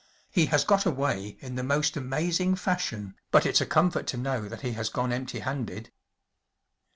He 0.31 0.47
has 0.47 0.63
got 0.63 0.87
away 0.87 1.37
in 1.41 1.53
the 1.53 1.61
most 1.63 1.95
amazing 1.95 2.55
fashion, 2.55 3.13
but 3.29 3.45
it’s 3.45 3.61
a 3.61 3.67
comfort 3.67 4.07
to 4.07 4.17
know 4.17 4.49
that 4.49 4.61
he 4.61 4.71
has 4.71 4.89
gone 4.89 5.13
empty 5.13 5.41
handed. 5.41 5.91